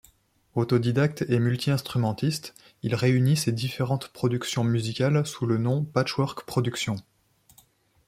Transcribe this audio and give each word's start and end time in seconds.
Autodidacte 0.55 1.25
et 1.29 1.37
multi-instrumentiste, 1.37 2.55
il 2.81 2.95
réunit 2.95 3.37
ses 3.37 3.51
différentes 3.51 4.07
productions 4.07 4.63
musicales 4.63 5.23
sous 5.27 5.45
le 5.45 5.59
nom 5.59 5.83
Patchworks 5.83 6.43
productions. 6.47 6.95